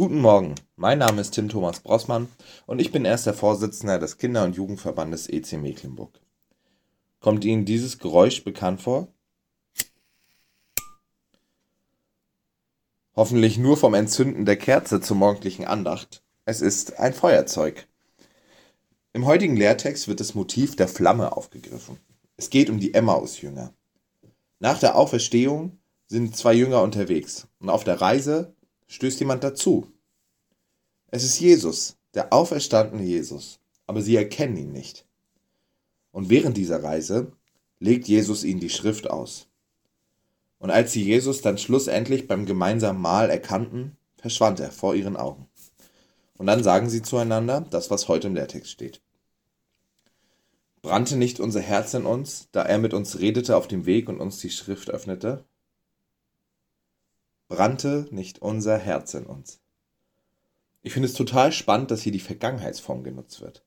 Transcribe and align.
Guten 0.00 0.20
Morgen, 0.20 0.54
mein 0.76 0.96
Name 0.96 1.20
ist 1.20 1.32
Tim 1.32 1.50
Thomas 1.50 1.80
Brossmann 1.80 2.28
und 2.64 2.80
ich 2.80 2.90
bin 2.90 3.04
erster 3.04 3.34
Vorsitzender 3.34 3.98
des 3.98 4.16
Kinder- 4.16 4.44
und 4.44 4.56
Jugendverbandes 4.56 5.28
EC 5.28 5.60
Mecklenburg. 5.60 6.18
Kommt 7.20 7.44
Ihnen 7.44 7.66
dieses 7.66 7.98
Geräusch 7.98 8.42
bekannt 8.42 8.80
vor? 8.80 9.08
Hoffentlich 13.14 13.58
nur 13.58 13.76
vom 13.76 13.92
Entzünden 13.92 14.46
der 14.46 14.56
Kerze 14.56 15.02
zur 15.02 15.18
morgendlichen 15.18 15.66
Andacht. 15.66 16.22
Es 16.46 16.62
ist 16.62 16.98
ein 16.98 17.12
Feuerzeug. 17.12 17.86
Im 19.12 19.26
heutigen 19.26 19.58
Lehrtext 19.58 20.08
wird 20.08 20.20
das 20.20 20.34
Motiv 20.34 20.76
der 20.76 20.88
Flamme 20.88 21.36
aufgegriffen. 21.36 21.98
Es 22.38 22.48
geht 22.48 22.70
um 22.70 22.80
die 22.80 22.94
Emmaus-Jünger. 22.94 23.74
Nach 24.60 24.78
der 24.78 24.96
Auferstehung 24.96 25.78
sind 26.06 26.38
zwei 26.38 26.54
Jünger 26.54 26.80
unterwegs 26.80 27.48
und 27.58 27.68
auf 27.68 27.84
der 27.84 28.00
Reise 28.00 28.56
stößt 28.90 29.20
jemand 29.20 29.44
dazu. 29.44 29.86
Es 31.08 31.24
ist 31.24 31.40
Jesus, 31.40 31.96
der 32.12 32.32
auferstandene 32.32 33.04
Jesus, 33.04 33.60
aber 33.86 34.02
sie 34.02 34.16
erkennen 34.16 34.56
ihn 34.56 34.72
nicht. 34.72 35.06
Und 36.10 36.28
während 36.28 36.56
dieser 36.56 36.82
Reise 36.82 37.32
legt 37.78 38.08
Jesus 38.08 38.44
ihnen 38.44 38.60
die 38.60 38.68
Schrift 38.68 39.08
aus. 39.08 39.46
Und 40.58 40.70
als 40.70 40.92
sie 40.92 41.02
Jesus 41.02 41.40
dann 41.40 41.56
schlussendlich 41.56 42.26
beim 42.26 42.46
gemeinsamen 42.46 43.00
Mahl 43.00 43.30
erkannten, 43.30 43.96
verschwand 44.16 44.60
er 44.60 44.72
vor 44.72 44.94
ihren 44.94 45.16
Augen. 45.16 45.48
Und 46.36 46.46
dann 46.46 46.62
sagen 46.62 46.90
sie 46.90 47.02
zueinander 47.02 47.66
das, 47.70 47.90
was 47.90 48.08
heute 48.08 48.26
im 48.26 48.34
Lehrtext 48.34 48.70
steht. 48.70 49.00
Brannte 50.82 51.16
nicht 51.16 51.38
unser 51.38 51.60
Herz 51.60 51.94
in 51.94 52.06
uns, 52.06 52.48
da 52.52 52.62
er 52.62 52.78
mit 52.78 52.92
uns 52.92 53.20
redete 53.20 53.56
auf 53.56 53.68
dem 53.68 53.86
Weg 53.86 54.08
und 54.08 54.20
uns 54.20 54.38
die 54.38 54.50
Schrift 54.50 54.90
öffnete? 54.90 55.44
Brannte 57.50 58.06
nicht 58.12 58.40
unser 58.40 58.78
Herz 58.78 59.12
in 59.12 59.26
uns. 59.26 59.60
Ich 60.82 60.94
finde 60.94 61.08
es 61.08 61.14
total 61.14 61.52
spannend, 61.52 61.90
dass 61.90 62.00
hier 62.00 62.12
die 62.12 62.20
Vergangenheitsform 62.20 63.02
genutzt 63.02 63.42
wird. 63.42 63.64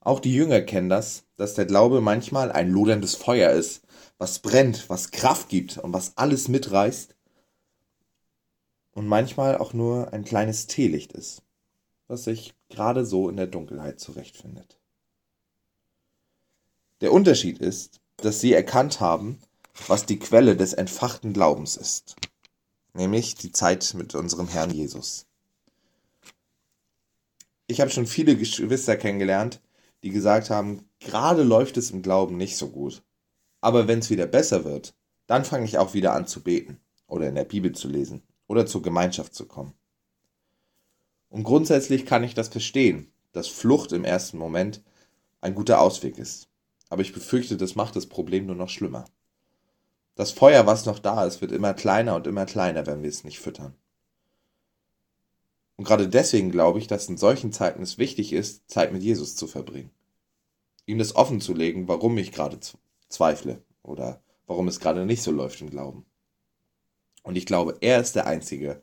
Auch 0.00 0.18
die 0.18 0.34
Jünger 0.34 0.62
kennen 0.62 0.88
das, 0.88 1.24
dass 1.36 1.54
der 1.54 1.66
Glaube 1.66 2.00
manchmal 2.00 2.50
ein 2.50 2.70
loderndes 2.70 3.14
Feuer 3.14 3.52
ist, 3.52 3.82
was 4.18 4.40
brennt, 4.40 4.88
was 4.88 5.12
Kraft 5.12 5.50
gibt 5.50 5.78
und 5.78 5.92
was 5.92 6.16
alles 6.16 6.48
mitreißt. 6.48 7.14
Und 8.94 9.06
manchmal 9.06 9.58
auch 9.58 9.74
nur 9.74 10.12
ein 10.12 10.24
kleines 10.24 10.66
Teelicht 10.66 11.12
ist, 11.12 11.42
was 12.08 12.24
sich 12.24 12.54
gerade 12.70 13.04
so 13.04 13.28
in 13.28 13.36
der 13.36 13.46
Dunkelheit 13.46 14.00
zurechtfindet. 14.00 14.78
Der 17.02 17.12
Unterschied 17.12 17.58
ist, 17.58 18.00
dass 18.16 18.40
sie 18.40 18.54
erkannt 18.54 18.98
haben, 18.98 19.40
was 19.88 20.06
die 20.06 20.18
Quelle 20.18 20.56
des 20.56 20.72
entfachten 20.72 21.32
Glaubens 21.32 21.76
ist 21.76 22.16
nämlich 22.94 23.34
die 23.34 23.52
Zeit 23.52 23.94
mit 23.94 24.14
unserem 24.14 24.48
Herrn 24.48 24.70
Jesus. 24.70 25.26
Ich 27.66 27.80
habe 27.80 27.90
schon 27.90 28.06
viele 28.06 28.36
Geschwister 28.36 28.96
kennengelernt, 28.96 29.60
die 30.02 30.10
gesagt 30.10 30.50
haben, 30.50 30.88
gerade 31.00 31.42
läuft 31.42 31.76
es 31.76 31.90
im 31.90 32.02
Glauben 32.02 32.36
nicht 32.36 32.56
so 32.56 32.68
gut. 32.68 33.02
Aber 33.60 33.86
wenn 33.88 34.00
es 34.00 34.10
wieder 34.10 34.26
besser 34.26 34.64
wird, 34.64 34.94
dann 35.26 35.44
fange 35.44 35.64
ich 35.64 35.78
auch 35.78 35.94
wieder 35.94 36.14
an 36.14 36.26
zu 36.26 36.42
beten 36.42 36.80
oder 37.06 37.28
in 37.28 37.34
der 37.34 37.44
Bibel 37.44 37.72
zu 37.72 37.88
lesen 37.88 38.22
oder 38.46 38.66
zur 38.66 38.82
Gemeinschaft 38.82 39.34
zu 39.34 39.46
kommen. 39.46 39.72
Und 41.28 41.44
grundsätzlich 41.44 42.04
kann 42.04 42.24
ich 42.24 42.34
das 42.34 42.48
verstehen, 42.48 43.10
dass 43.32 43.48
Flucht 43.48 43.92
im 43.92 44.04
ersten 44.04 44.36
Moment 44.36 44.82
ein 45.40 45.54
guter 45.54 45.80
Ausweg 45.80 46.18
ist. 46.18 46.48
Aber 46.90 47.00
ich 47.00 47.14
befürchte, 47.14 47.56
das 47.56 47.74
macht 47.74 47.96
das 47.96 48.06
Problem 48.06 48.44
nur 48.44 48.56
noch 48.56 48.68
schlimmer. 48.68 49.06
Das 50.14 50.30
Feuer, 50.30 50.66
was 50.66 50.84
noch 50.84 50.98
da 50.98 51.24
ist, 51.24 51.40
wird 51.40 51.52
immer 51.52 51.72
kleiner 51.72 52.14
und 52.16 52.26
immer 52.26 52.44
kleiner, 52.44 52.86
wenn 52.86 53.02
wir 53.02 53.08
es 53.08 53.24
nicht 53.24 53.40
füttern. 53.40 53.74
Und 55.76 55.84
gerade 55.84 56.08
deswegen 56.08 56.50
glaube 56.50 56.78
ich, 56.78 56.86
dass 56.86 57.08
in 57.08 57.16
solchen 57.16 57.50
Zeiten 57.50 57.82
es 57.82 57.96
wichtig 57.96 58.32
ist, 58.32 58.70
Zeit 58.70 58.92
mit 58.92 59.02
Jesus 59.02 59.36
zu 59.36 59.46
verbringen. 59.46 59.90
Ihm 60.84 60.98
das 60.98 61.16
offen 61.16 61.40
zu 61.40 61.54
legen, 61.54 61.88
warum 61.88 62.18
ich 62.18 62.30
gerade 62.30 62.58
zweifle 63.08 63.62
oder 63.82 64.22
warum 64.46 64.68
es 64.68 64.80
gerade 64.80 65.06
nicht 65.06 65.22
so 65.22 65.30
läuft 65.30 65.60
im 65.62 65.70
Glauben. 65.70 66.04
Und 67.22 67.36
ich 67.36 67.46
glaube, 67.46 67.78
er 67.80 68.00
ist 68.00 68.14
der 68.14 68.26
Einzige, 68.26 68.82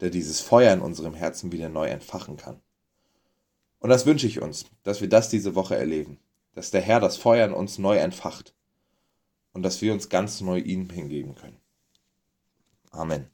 der 0.00 0.10
dieses 0.10 0.40
Feuer 0.40 0.72
in 0.74 0.80
unserem 0.80 1.14
Herzen 1.14 1.52
wieder 1.52 1.68
neu 1.68 1.86
entfachen 1.86 2.36
kann. 2.36 2.60
Und 3.78 3.90
das 3.90 4.04
wünsche 4.04 4.26
ich 4.26 4.42
uns, 4.42 4.66
dass 4.82 5.00
wir 5.00 5.08
das 5.08 5.30
diese 5.30 5.54
Woche 5.54 5.76
erleben, 5.76 6.18
dass 6.54 6.70
der 6.70 6.82
Herr 6.82 7.00
das 7.00 7.16
Feuer 7.16 7.46
in 7.46 7.54
uns 7.54 7.78
neu 7.78 7.96
entfacht 7.96 8.54
und 9.56 9.62
dass 9.62 9.80
wir 9.80 9.94
uns 9.94 10.10
ganz 10.10 10.42
neu 10.42 10.58
ihm 10.58 10.90
hingeben 10.90 11.34
können. 11.34 11.56
Amen. 12.90 13.30